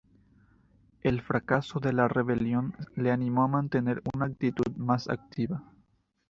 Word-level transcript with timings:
El 1.03 1.21
fracaso 1.21 1.79
de 1.79 1.93
la 1.93 2.07
rebelión 2.07 2.73
le 2.95 3.11
animó 3.11 3.43
a 3.43 3.47
mantener 3.47 4.01
una 4.15 4.25
actitud 4.25 4.75
más 4.75 5.07
activa. 5.07 5.63